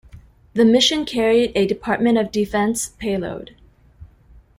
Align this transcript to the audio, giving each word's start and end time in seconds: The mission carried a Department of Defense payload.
The 0.55 0.65
mission 0.65 1.05
carried 1.05 1.51
a 1.53 1.67
Department 1.67 2.17
of 2.17 2.31
Defense 2.31 2.89
payload. 2.97 3.55